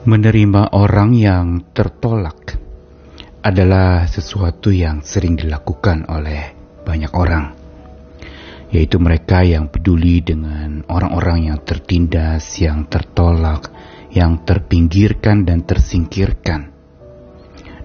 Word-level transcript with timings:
Menerima 0.00 0.72
orang 0.72 1.12
yang 1.12 1.76
tertolak 1.76 2.56
adalah 3.44 4.08
sesuatu 4.08 4.72
yang 4.72 5.04
sering 5.04 5.36
dilakukan 5.36 6.08
oleh 6.08 6.56
banyak 6.88 7.12
orang, 7.12 7.52
yaitu 8.72 8.96
mereka 8.96 9.44
yang 9.44 9.68
peduli 9.68 10.24
dengan 10.24 10.88
orang-orang 10.88 11.52
yang 11.52 11.60
tertindas, 11.60 12.48
yang 12.64 12.88
tertolak, 12.88 13.68
yang 14.08 14.40
terpinggirkan 14.40 15.44
dan 15.44 15.68
tersingkirkan. 15.68 16.72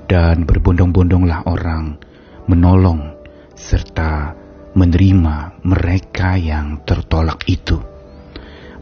Dan 0.07 0.47
berbondong-bondonglah 0.47 1.52
orang 1.52 2.00
menolong 2.47 3.11
serta 3.60 4.32
menerima 4.71 5.60
mereka 5.68 6.39
yang 6.39 6.79
tertolak 6.88 7.43
itu. 7.52 7.75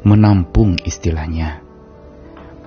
Menampung 0.06 0.78
istilahnya 0.86 1.73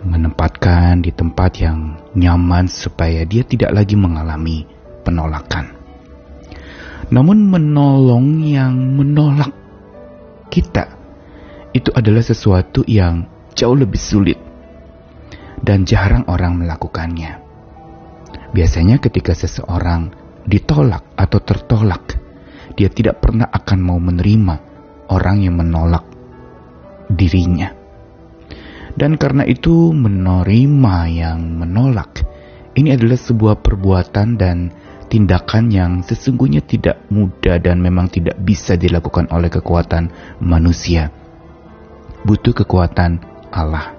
menempatkan 0.04 1.00
di 1.00 1.14
tempat 1.14 1.62
yang 1.62 1.96
nyaman 2.12 2.68
supaya 2.68 3.24
dia 3.24 3.46
tidak 3.46 3.72
lagi 3.72 3.96
mengalami 3.96 4.66
penolakan. 5.06 5.72
Namun 7.06 7.46
menolong 7.46 8.42
yang 8.42 8.74
menolak 8.74 9.54
kita 10.50 10.96
itu 11.70 11.92
adalah 11.92 12.24
sesuatu 12.24 12.82
yang 12.88 13.28
jauh 13.52 13.76
lebih 13.76 14.00
sulit 14.00 14.40
dan 15.60 15.84
jarang 15.84 16.24
orang 16.26 16.56
melakukannya. 16.56 17.44
Biasanya 18.56 18.96
ketika 18.96 19.36
seseorang 19.36 20.08
ditolak 20.48 21.04
atau 21.12 21.38
tertolak, 21.44 22.16
dia 22.72 22.88
tidak 22.88 23.20
pernah 23.20 23.44
akan 23.52 23.78
mau 23.84 24.00
menerima 24.00 24.54
orang 25.12 25.44
yang 25.44 25.60
menolak 25.60 26.08
dirinya. 27.12 27.75
Dan 28.96 29.20
karena 29.20 29.44
itu 29.44 29.92
menerima 29.92 30.96
yang 31.12 31.40
menolak 31.60 32.24
ini 32.76 32.92
adalah 32.92 33.16
sebuah 33.16 33.64
perbuatan 33.64 34.36
dan 34.36 34.68
tindakan 35.08 35.72
yang 35.72 35.92
sesungguhnya 36.04 36.60
tidak 36.60 37.08
mudah 37.08 37.56
dan 37.56 37.80
memang 37.80 38.12
tidak 38.12 38.36
bisa 38.36 38.76
dilakukan 38.76 39.32
oleh 39.32 39.48
kekuatan 39.48 40.12
manusia. 40.44 41.08
Butuh 42.28 42.52
kekuatan 42.52 43.24
Allah. 43.48 43.96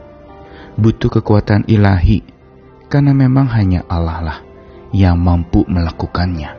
Butuh 0.77 1.09
kekuatan 1.09 1.65
ilahi 1.65 2.21
karena 2.85 3.17
memang 3.17 3.49
hanya 3.49 3.81
Allah 3.89 4.19
lah 4.21 4.39
yang 4.93 5.17
mampu 5.17 5.65
melakukannya. 5.65 6.53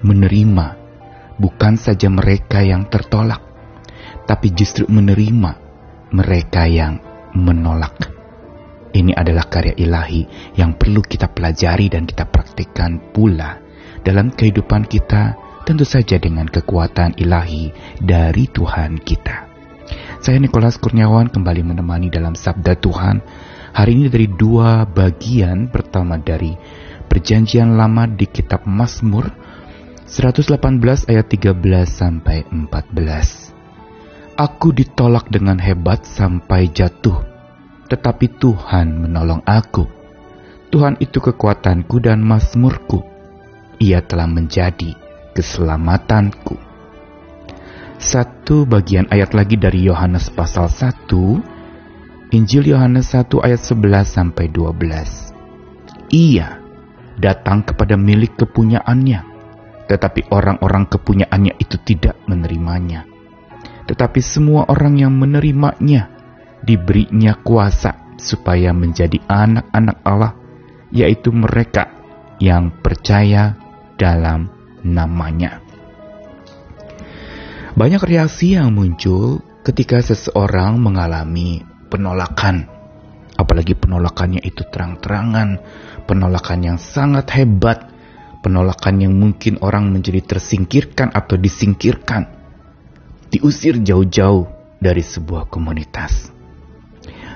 Menerima 0.00 0.66
bukan 1.36 1.76
saja 1.76 2.08
mereka 2.08 2.64
yang 2.64 2.88
tertolak, 2.88 3.44
tapi 4.24 4.56
justru 4.56 4.88
menerima 4.88 5.52
mereka 6.16 6.64
yang 6.64 6.96
menolak. 7.36 8.16
Ini 8.96 9.12
adalah 9.12 9.44
karya 9.52 9.76
ilahi 9.76 10.24
yang 10.56 10.80
perlu 10.80 11.04
kita 11.04 11.28
pelajari 11.28 11.92
dan 11.92 12.08
kita 12.08 12.24
praktikkan 12.24 13.12
pula 13.12 13.60
dalam 14.00 14.32
kehidupan 14.32 14.88
kita, 14.88 15.36
tentu 15.68 15.84
saja 15.84 16.16
dengan 16.16 16.48
kekuatan 16.48 17.20
ilahi 17.20 17.74
dari 18.00 18.48
Tuhan 18.48 18.96
kita. 19.02 19.52
Saya 20.24 20.40
Nikolas 20.40 20.80
Kurniawan 20.80 21.28
kembali 21.28 21.62
menemani 21.62 22.08
dalam 22.08 22.32
Sabda 22.32 22.74
Tuhan 22.80 23.20
hari 23.76 24.00
ini 24.00 24.08
dari 24.08 24.26
dua 24.32 24.88
bagian 24.88 25.68
pertama 25.68 26.16
dari 26.16 26.56
Perjanjian 27.06 27.78
Lama 27.78 28.08
di 28.10 28.26
Kitab 28.26 28.66
Mazmur 28.66 29.30
118 30.06 30.56
ayat 31.10 31.26
13 31.30 31.52
sampai 31.86 32.46
14. 32.50 33.45
Aku 34.36 34.68
ditolak 34.68 35.32
dengan 35.32 35.56
hebat 35.56 36.04
sampai 36.04 36.68
jatuh, 36.68 37.24
tetapi 37.88 38.36
Tuhan 38.36 39.08
menolong 39.08 39.40
aku. 39.48 39.88
Tuhan 40.68 41.00
itu 41.00 41.24
kekuatanku 41.24 42.04
dan 42.04 42.20
masmurku. 42.20 43.00
Ia 43.80 44.04
telah 44.04 44.28
menjadi 44.28 44.92
keselamatanku. 45.32 46.52
Satu 47.96 48.68
bagian 48.68 49.08
ayat 49.08 49.32
lagi 49.32 49.56
dari 49.56 49.88
Yohanes 49.88 50.28
pasal 50.28 50.68
1, 50.68 51.08
Injil 52.36 52.76
Yohanes 52.76 53.16
1 53.16 53.40
ayat 53.40 53.64
11 53.64 54.04
sampai 54.04 54.52
12. 54.52 55.32
Ia 56.12 56.60
datang 57.16 57.64
kepada 57.64 57.96
milik 57.96 58.36
kepunyaannya, 58.36 59.20
tetapi 59.88 60.28
orang-orang 60.28 60.84
kepunyaannya 60.92 61.56
itu 61.56 61.80
tidak 61.80 62.20
menerimanya 62.28 63.15
tetapi 63.86 64.18
semua 64.18 64.66
orang 64.66 64.98
yang 64.98 65.14
menerimanya 65.14 66.10
diberinya 66.66 67.38
kuasa 67.38 68.18
supaya 68.18 68.74
menjadi 68.74 69.22
anak-anak 69.30 69.96
Allah, 70.02 70.32
yaitu 70.90 71.30
mereka 71.30 71.94
yang 72.42 72.74
percaya 72.82 73.54
dalam 73.94 74.50
namanya. 74.82 75.62
Banyak 77.76 78.02
reaksi 78.02 78.56
yang 78.56 78.72
muncul 78.72 79.44
ketika 79.62 80.00
seseorang 80.00 80.80
mengalami 80.80 81.60
penolakan, 81.92 82.66
apalagi 83.36 83.76
penolakannya 83.76 84.40
itu 84.42 84.64
terang-terangan, 84.66 85.60
penolakan 86.08 86.60
yang 86.64 86.78
sangat 86.80 87.28
hebat, 87.36 87.92
penolakan 88.40 89.04
yang 89.04 89.14
mungkin 89.14 89.60
orang 89.60 89.92
menjadi 89.92 90.24
tersingkirkan 90.24 91.12
atau 91.12 91.36
disingkirkan 91.36 92.36
diusir 93.30 93.82
jauh-jauh 93.82 94.46
dari 94.78 95.02
sebuah 95.02 95.50
komunitas. 95.50 96.30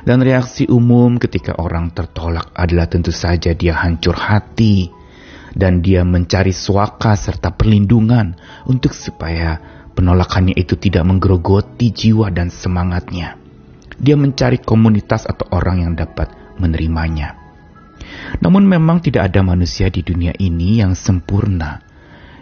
Dan 0.00 0.24
reaksi 0.24 0.64
umum 0.64 1.20
ketika 1.20 1.60
orang 1.60 1.92
tertolak 1.92 2.48
adalah 2.56 2.88
tentu 2.88 3.12
saja 3.12 3.52
dia 3.52 3.76
hancur 3.76 4.16
hati 4.16 4.88
dan 5.52 5.84
dia 5.84 6.06
mencari 6.08 6.56
suaka 6.56 7.12
serta 7.18 7.52
perlindungan 7.52 8.32
untuk 8.64 8.96
supaya 8.96 9.60
penolakannya 9.92 10.56
itu 10.56 10.80
tidak 10.80 11.04
menggerogoti 11.04 11.92
jiwa 11.92 12.32
dan 12.32 12.48
semangatnya. 12.48 13.36
Dia 14.00 14.16
mencari 14.16 14.56
komunitas 14.64 15.28
atau 15.28 15.44
orang 15.52 15.84
yang 15.84 15.92
dapat 15.92 16.32
menerimanya. 16.56 17.36
Namun 18.40 18.64
memang 18.64 19.04
tidak 19.04 19.28
ada 19.28 19.44
manusia 19.44 19.92
di 19.92 20.00
dunia 20.00 20.32
ini 20.40 20.80
yang 20.80 20.96
sempurna 20.96 21.84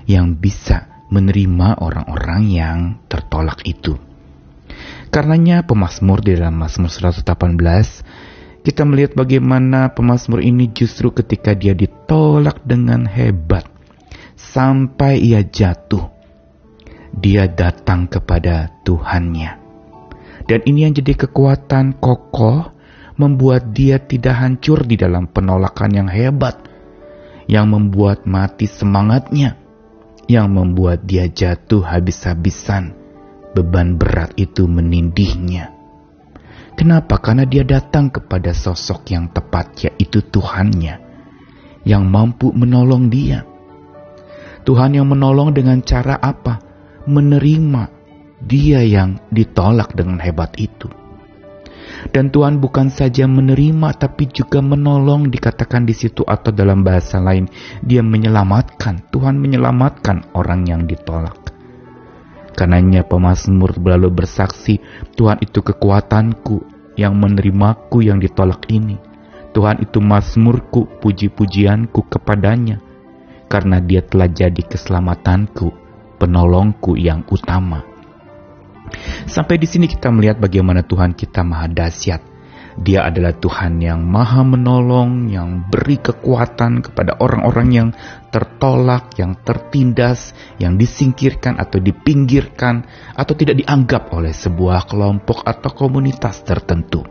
yang 0.07 0.39
bisa 0.39 0.98
menerima 1.09 1.81
orang-orang 1.81 2.43
yang 2.49 2.79
tertolak 3.09 3.65
itu. 3.65 3.97
Karenanya 5.09 5.65
pemazmur 5.65 6.21
di 6.21 6.37
dalam 6.37 6.61
Mazmur 6.61 6.93
118 6.93 7.25
kita 8.61 8.85
melihat 8.85 9.17
bagaimana 9.17 9.97
pemazmur 9.97 10.45
ini 10.45 10.69
justru 10.69 11.09
ketika 11.09 11.57
dia 11.57 11.73
ditolak 11.73 12.61
dengan 12.69 13.09
hebat 13.09 13.65
sampai 14.37 15.17
ia 15.19 15.41
jatuh. 15.41 16.13
Dia 17.09 17.49
datang 17.49 18.07
kepada 18.07 18.69
Tuhannya. 18.85 19.57
Dan 20.45 20.61
ini 20.69 20.85
yang 20.85 20.95
jadi 20.95 21.17
kekuatan 21.17 21.99
kokoh 21.99 22.73
membuat 23.19 23.75
dia 23.75 23.99
tidak 23.99 24.39
hancur 24.39 24.87
di 24.87 24.95
dalam 24.95 25.27
penolakan 25.27 25.91
yang 25.91 26.09
hebat 26.09 26.63
yang 27.51 27.73
membuat 27.73 28.29
mati 28.29 28.71
semangatnya 28.71 29.58
yang 30.29 30.53
membuat 30.53 31.09
dia 31.09 31.27
jatuh 31.27 31.83
habis-habisan. 31.83 32.93
Beban 33.57 33.97
berat 33.97 34.37
itu 34.37 34.69
menindihnya. 34.69 35.73
Kenapa? 36.77 37.19
Karena 37.19 37.43
dia 37.49 37.67
datang 37.67 38.13
kepada 38.13 38.55
sosok 38.55 39.11
yang 39.11 39.33
tepat, 39.35 39.89
yaitu 39.89 40.23
Tuhannya, 40.23 41.01
yang 41.83 42.07
mampu 42.07 42.55
menolong 42.55 43.11
dia. 43.11 43.43
Tuhan 44.63 44.95
yang 44.95 45.09
menolong 45.09 45.51
dengan 45.57 45.81
cara 45.83 46.21
apa? 46.21 46.61
Menerima 47.09 47.83
dia 48.39 48.85
yang 48.85 49.19
ditolak 49.33 49.97
dengan 49.97 50.21
hebat 50.21 50.55
itu. 50.61 50.98
Dan 52.15 52.31
Tuhan 52.31 52.63
bukan 52.63 52.89
saja 52.89 53.27
menerima 53.27 53.95
tapi 53.99 54.31
juga 54.31 54.63
menolong 54.63 55.29
dikatakan 55.29 55.83
di 55.83 55.95
situ 55.95 56.23
atau 56.23 56.55
dalam 56.55 56.87
bahasa 56.87 57.19
lain 57.19 57.51
dia 57.83 58.01
menyelamatkan. 58.05 59.11
Tuhan 59.11 59.39
menyelamatkan 59.39 60.33
orang 60.39 60.67
yang 60.67 60.83
ditolak. 60.87 61.55
Karenanya 62.59 63.07
pemazmur 63.07 63.79
berlalu 63.79 64.23
bersaksi, 64.23 64.83
Tuhan 65.15 65.39
itu 65.39 65.63
kekuatanku 65.63 66.67
yang 66.99 67.15
menerimaku 67.15 68.03
yang 68.03 68.19
ditolak 68.19 68.67
ini. 68.67 68.99
Tuhan 69.55 69.81
itu 69.81 70.03
mazmurku, 70.03 70.99
puji-pujianku 70.99 72.11
kepadanya. 72.11 72.83
Karena 73.49 73.81
dia 73.81 74.05
telah 74.05 74.29
jadi 74.29 74.61
keselamatanku, 74.61 75.73
penolongku 76.21 76.99
yang 77.01 77.25
utama. 77.31 77.88
Sampai 79.29 79.61
di 79.61 79.67
sini 79.69 79.87
kita 79.87 80.09
melihat 80.13 80.41
bagaimana 80.41 80.85
Tuhan 80.85 81.15
kita 81.15 81.45
maha 81.45 81.69
dahsyat. 81.69 82.39
Dia 82.79 83.11
adalah 83.11 83.35
Tuhan 83.35 83.83
yang 83.83 84.07
maha 84.07 84.47
menolong, 84.47 85.27
yang 85.27 85.67
beri 85.67 85.99
kekuatan 85.99 86.79
kepada 86.79 87.19
orang-orang 87.19 87.69
yang 87.75 87.89
tertolak, 88.31 89.19
yang 89.19 89.35
tertindas, 89.43 90.31
yang 90.63 90.79
disingkirkan 90.79 91.59
atau 91.59 91.83
dipinggirkan, 91.83 92.87
atau 93.19 93.35
tidak 93.35 93.59
dianggap 93.59 94.15
oleh 94.15 94.31
sebuah 94.31 94.87
kelompok 94.87 95.43
atau 95.43 95.75
komunitas 95.75 96.47
tertentu. 96.47 97.03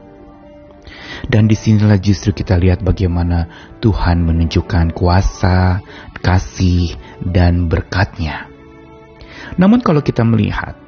Dan 1.28 1.52
di 1.52 1.56
sinilah 1.60 2.00
justru 2.00 2.32
kita 2.32 2.56
lihat 2.56 2.80
bagaimana 2.80 3.52
Tuhan 3.84 4.24
menunjukkan 4.24 4.96
kuasa, 4.96 5.84
kasih, 6.24 6.96
dan 7.20 7.68
berkatnya. 7.68 8.48
Namun 9.60 9.84
kalau 9.84 10.00
kita 10.00 10.24
melihat 10.24 10.87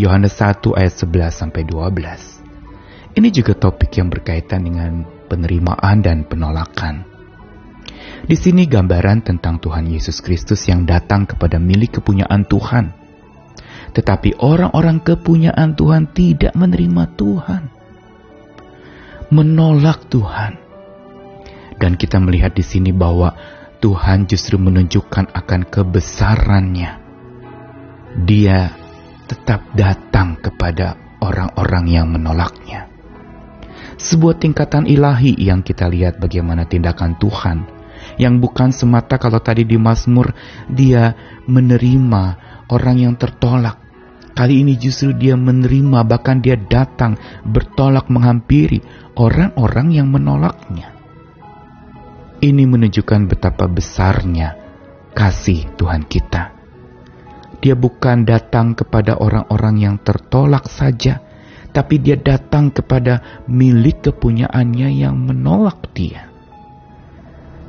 Yohanes 0.00 0.40
1 0.40 0.64
ayat 0.80 0.94
11 0.96 1.28
sampai 1.28 1.62
12, 1.68 3.20
ini 3.20 3.28
juga 3.28 3.52
topik 3.52 3.92
yang 4.00 4.08
berkaitan 4.08 4.64
dengan 4.64 5.04
penerimaan 5.28 6.00
dan 6.00 6.24
penolakan. 6.24 7.04
Di 8.24 8.36
sini 8.36 8.64
gambaran 8.64 9.20
tentang 9.20 9.60
Tuhan 9.60 9.84
Yesus 9.92 10.24
Kristus 10.24 10.64
yang 10.64 10.88
datang 10.88 11.28
kepada 11.28 11.60
milik 11.60 12.00
kepunyaan 12.00 12.48
Tuhan. 12.48 12.96
Tetapi 13.92 14.40
orang-orang 14.40 15.04
kepunyaan 15.04 15.76
Tuhan 15.76 16.08
tidak 16.16 16.56
menerima 16.56 17.04
Tuhan 17.18 17.62
menolak 19.30 20.10
Tuhan. 20.10 20.58
Dan 21.80 21.96
kita 21.96 22.20
melihat 22.20 22.52
di 22.52 22.60
sini 22.66 22.92
bahwa 22.92 23.32
Tuhan 23.80 24.28
justru 24.28 24.60
menunjukkan 24.60 25.32
akan 25.32 25.60
kebesarannya. 25.64 26.92
Dia 28.26 28.79
tetap 29.30 29.62
datang 29.78 30.34
kepada 30.42 30.98
orang-orang 31.22 31.86
yang 31.86 32.10
menolaknya. 32.10 32.90
Sebuah 33.94 34.42
tingkatan 34.42 34.90
ilahi 34.90 35.38
yang 35.38 35.62
kita 35.62 35.86
lihat 35.86 36.18
bagaimana 36.18 36.66
tindakan 36.66 37.14
Tuhan 37.22 37.58
yang 38.18 38.42
bukan 38.42 38.74
semata 38.74 39.22
kalau 39.22 39.38
tadi 39.38 39.62
di 39.62 39.78
Mazmur 39.78 40.34
dia 40.66 41.14
menerima 41.46 42.24
orang 42.72 42.96
yang 42.98 43.14
tertolak 43.14 43.90
Kali 44.40 44.64
ini 44.64 44.78
justru 44.78 45.12
dia 45.12 45.36
menerima 45.36 46.00
bahkan 46.06 46.40
dia 46.40 46.56
datang 46.56 47.20
bertolak 47.44 48.08
menghampiri 48.08 48.80
orang-orang 49.18 49.92
yang 49.92 50.08
menolaknya. 50.08 50.96
Ini 52.40 52.64
menunjukkan 52.64 53.28
betapa 53.28 53.68
besarnya 53.68 54.56
kasih 55.12 55.68
Tuhan 55.76 56.08
kita. 56.08 56.59
Dia 57.60 57.76
bukan 57.76 58.24
datang 58.24 58.72
kepada 58.72 59.20
orang-orang 59.20 59.84
yang 59.84 59.96
tertolak 60.00 60.68
saja, 60.68 61.20
tapi 61.76 62.00
dia 62.00 62.16
datang 62.16 62.72
kepada 62.72 63.44
milik 63.46 64.10
kepunyaannya 64.10 64.88
yang 64.96 65.16
menolak 65.20 65.92
dia. 65.92 66.28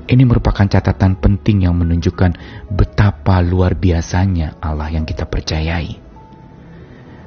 Ini 0.08 0.24
merupakan 0.28 0.68
catatan 0.68 1.20
penting 1.20 1.68
yang 1.68 1.76
menunjukkan 1.78 2.36
betapa 2.72 3.40
luar 3.44 3.76
biasanya 3.78 4.60
Allah 4.60 4.92
yang 4.92 5.08
kita 5.08 5.24
percayai 5.30 6.12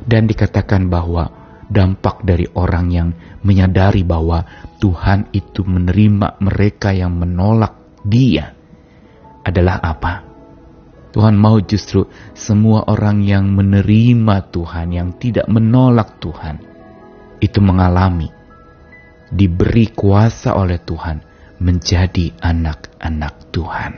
dan 0.04 0.28
dikatakan 0.28 0.92
bahwa 0.92 1.32
dampak 1.72 2.20
dari 2.22 2.44
orang 2.54 2.86
yang 2.92 3.08
menyadari 3.40 4.04
bahwa 4.04 4.44
Tuhan 4.78 5.32
itu 5.32 5.64
menerima 5.64 6.40
mereka 6.44 6.92
yang 6.92 7.16
menolak 7.16 7.72
Dia 8.04 8.52
adalah 9.40 9.80
apa? 9.80 10.33
Tuhan 11.14 11.38
mau 11.38 11.62
justru 11.62 12.10
semua 12.34 12.90
orang 12.90 13.22
yang 13.22 13.46
menerima 13.46 14.50
Tuhan, 14.50 14.90
yang 14.90 15.14
tidak 15.14 15.46
menolak 15.46 16.18
Tuhan, 16.18 16.58
itu 17.38 17.62
mengalami, 17.62 18.26
diberi 19.30 19.94
kuasa 19.94 20.58
oleh 20.58 20.82
Tuhan 20.82 21.22
menjadi 21.62 22.34
anak-anak 22.42 23.54
Tuhan, 23.54 23.92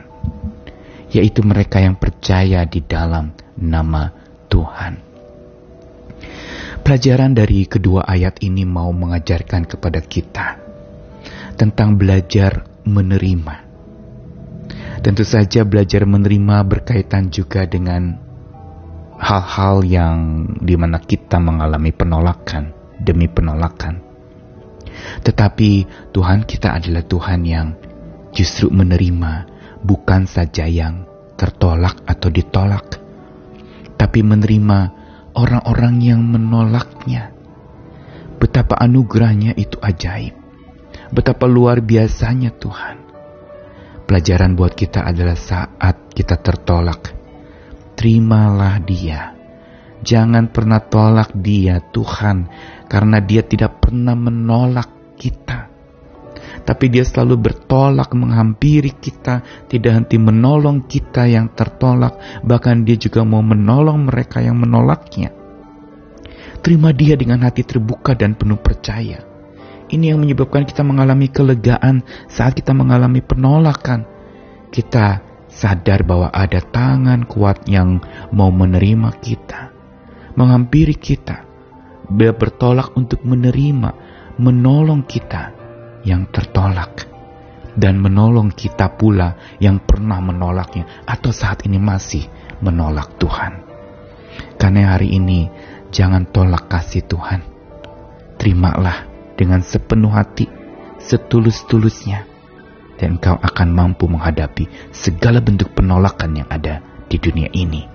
yaitu 1.09 1.41
mereka 1.41 1.81
yang 1.81 1.97
percaya 1.97 2.61
di 2.69 2.85
dalam 2.85 3.33
nama 3.57 4.13
Tuhan. 4.45 4.93
Pelajaran 6.85 7.33
dari 7.33 7.65
kedua 7.65 8.05
ayat 8.05 8.45
ini 8.45 8.61
mau 8.61 8.93
mengajarkan 8.93 9.65
kepada 9.65 10.05
kita 10.05 10.61
tentang 11.57 11.97
belajar 11.97 12.63
menerima. 12.85 13.66
Tentu 15.01 15.21
saja 15.21 15.61
belajar 15.61 16.03
menerima 16.09 16.65
berkaitan 16.65 17.29
juga 17.29 17.69
dengan 17.69 18.17
hal-hal 19.17 19.85
yang 19.85 20.45
di 20.61 20.77
mana 20.77 21.01
kita 21.01 21.41
mengalami 21.41 21.93
penolakan 21.93 22.73
demi 23.01 23.29
penolakan. 23.29 24.01
Tetapi 25.21 25.71
Tuhan 26.13 26.45
kita 26.45 26.77
adalah 26.77 27.05
Tuhan 27.05 27.41
yang 27.45 27.67
justru 28.33 28.69
menerima 28.73 29.45
bukan 29.85 30.25
saja 30.25 30.65
yang 30.65 31.05
tertolak 31.37 32.01
atau 32.09 32.33
ditolak, 32.33 32.97
tapi 33.95 34.25
menerima 34.25 34.79
orang-orang 35.37 36.01
yang 36.01 36.21
menolaknya. 36.25 37.33
Betapa 38.37 38.77
anugerahnya 38.77 39.57
itu 39.57 39.77
ajaib. 39.81 40.33
Betapa 41.13 41.49
luar 41.49 41.81
biasanya 41.81 42.53
Tuhan. 42.53 43.06
Pelajaran 44.07 44.55
buat 44.55 44.71
kita 44.71 45.03
adalah 45.03 45.35
saat 45.35 46.15
kita 46.15 46.39
tertolak. 46.39 47.11
Terimalah 47.99 48.79
dia. 48.81 49.35
Jangan 49.99 50.47
pernah 50.49 50.79
tolak 50.79 51.35
dia 51.35 51.83
Tuhan. 51.83 52.47
Karena 52.87 53.19
dia 53.19 53.43
tidak 53.43 53.83
pernah 53.83 54.15
menolak 54.15 55.19
kita 55.19 55.77
tapi 56.67 56.91
dia 56.91 57.07
selalu 57.07 57.39
bertolak 57.39 58.11
menghampiri 58.11 58.91
kita, 58.91 59.39
tidak 59.71 60.03
henti 60.03 60.19
menolong 60.19 60.83
kita 60.83 61.23
yang 61.23 61.47
tertolak, 61.55 62.43
bahkan 62.43 62.83
dia 62.83 62.99
juga 62.99 63.23
mau 63.23 63.39
menolong 63.39 64.11
mereka 64.11 64.43
yang 64.43 64.59
menolaknya. 64.59 65.31
Terima 66.59 66.91
dia 66.91 67.15
dengan 67.15 67.47
hati 67.47 67.63
terbuka 67.63 68.11
dan 68.19 68.35
penuh 68.35 68.59
percaya. 68.59 69.23
Ini 69.87 70.11
yang 70.11 70.19
menyebabkan 70.19 70.67
kita 70.67 70.83
mengalami 70.83 71.31
kelegaan 71.31 72.03
saat 72.27 72.59
kita 72.59 72.75
mengalami 72.75 73.23
penolakan. 73.23 74.03
Kita 74.67 75.23
sadar 75.47 76.03
bahwa 76.03 76.27
ada 76.27 76.59
tangan 76.59 77.23
kuat 77.23 77.63
yang 77.71 78.03
mau 78.35 78.51
menerima 78.51 79.15
kita, 79.23 79.71
menghampiri 80.35 80.91
kita, 80.91 81.47
bertolak 82.11 82.91
untuk 82.99 83.23
menerima, 83.23 83.95
menolong 84.37 85.07
kita 85.07 85.55
yang 86.03 86.27
tertolak 86.35 87.07
dan 87.77 88.01
menolong 88.01 88.51
kita 88.51 88.91
pula 88.99 89.57
yang 89.63 89.79
pernah 89.79 90.19
menolaknya 90.19 91.07
atau 91.07 91.31
saat 91.31 91.63
ini 91.63 91.79
masih 91.79 92.27
menolak 92.59 93.15
Tuhan. 93.15 93.63
Karena 94.59 94.97
hari 94.97 95.15
ini 95.15 95.47
jangan 95.95 96.27
tolak 96.27 96.67
kasih 96.67 97.05
Tuhan. 97.05 97.41
Terimalah 98.37 99.16
dengan 99.37 99.61
sepenuh 99.61 100.09
hati, 100.09 100.49
setulus-tulusnya, 100.97 102.25
dan 102.97 103.21
kau 103.21 103.37
akan 103.37 103.69
mampu 103.69 104.09
menghadapi 104.09 104.65
segala 104.89 105.39
bentuk 105.39 105.71
penolakan 105.77 106.43
yang 106.43 106.49
ada 106.49 106.81
di 107.05 107.21
dunia 107.21 107.47
ini. 107.53 107.85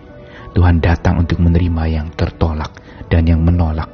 Tuhan 0.54 0.78
datang 0.78 1.20
untuk 1.20 1.42
menerima 1.42 1.82
yang 1.90 2.06
tertolak 2.14 2.70
dan 3.10 3.26
yang 3.26 3.42
menolak. 3.42 3.90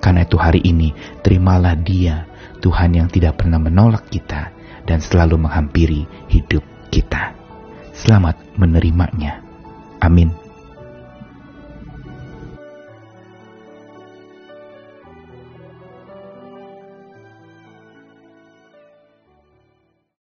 Karena 0.00 0.24
itu 0.24 0.38
hari 0.38 0.62
ini 0.64 0.94
terimalah 1.20 1.74
dia 1.76 2.24
Tuhan 2.62 2.94
yang 2.94 3.08
tidak 3.10 3.42
pernah 3.42 3.58
menolak 3.58 4.08
kita 4.08 4.54
dan 4.86 5.02
selalu 5.02 5.36
menghampiri 5.44 6.06
hidup 6.30 6.62
kita. 6.94 7.34
Selamat 7.90 8.38
menerimanya. 8.54 9.42
Amin. 9.98 10.45